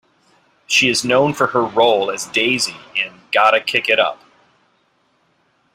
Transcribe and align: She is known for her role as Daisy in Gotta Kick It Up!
She 0.65 0.89
is 0.89 1.05
known 1.05 1.31
for 1.35 1.45
her 1.45 1.63
role 1.63 2.09
as 2.09 2.25
Daisy 2.25 2.75
in 2.95 3.13
Gotta 3.31 3.59
Kick 3.61 3.87
It 3.87 3.99
Up! 3.99 4.19